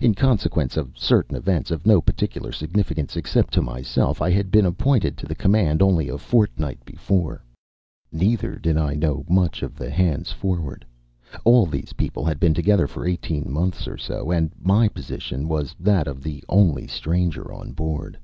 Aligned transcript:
In 0.00 0.14
consequence 0.14 0.76
of 0.76 0.96
certain 0.96 1.34
events 1.34 1.72
of 1.72 1.84
no 1.88 2.00
particular 2.00 2.52
significance, 2.52 3.16
except 3.16 3.52
to 3.54 3.62
myself, 3.62 4.22
I 4.22 4.30
had 4.30 4.52
been 4.52 4.64
appointed 4.64 5.16
to 5.16 5.26
the 5.26 5.34
command 5.34 5.82
only 5.82 6.08
a 6.08 6.18
fortnight 6.18 6.78
before. 6.84 7.42
Neither 8.12 8.60
did 8.60 8.76
I 8.76 8.94
know 8.94 9.24
much 9.28 9.60
of 9.64 9.74
the 9.74 9.90
hands 9.90 10.30
forward. 10.30 10.86
All 11.42 11.66
these 11.66 11.94
people 11.94 12.24
had 12.24 12.38
been 12.38 12.54
together 12.54 12.86
for 12.86 13.04
eighteen 13.04 13.50
months 13.50 13.88
or 13.88 13.98
so, 13.98 14.30
and 14.30 14.52
my 14.62 14.86
position 14.86 15.48
was 15.48 15.74
that 15.80 16.06
of 16.06 16.22
the 16.22 16.44
only 16.48 16.86
stranger 16.86 17.52
on 17.52 17.72
board. 17.72 18.16